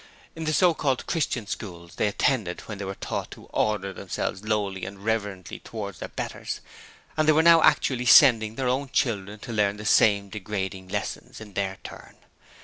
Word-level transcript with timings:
In 0.35 0.45
the 0.45 0.51
so 0.53 0.73
called 0.73 1.05
'Christian' 1.05 1.45
schools 1.45 1.93
they 1.97 2.07
attended 2.07 2.63
then 2.67 2.79
they 2.79 2.85
were 2.85 2.95
taught 2.95 3.29
to 3.29 3.45
'order 3.53 3.93
themselves 3.93 4.43
lowly 4.43 4.83
and 4.83 5.05
reverently 5.05 5.59
towards 5.59 5.99
their 5.99 6.09
betters', 6.09 6.59
and 7.15 7.27
they 7.27 7.33
were 7.33 7.43
now 7.43 7.61
actually 7.61 8.07
sending 8.07 8.55
their 8.55 8.67
own 8.67 8.89
children 8.89 9.37
to 9.41 9.53
learn 9.53 9.77
the 9.77 9.85
same 9.85 10.29
degrading 10.29 10.87
lessons 10.87 11.39
in 11.39 11.53
their 11.53 11.77
turn! 11.83 12.15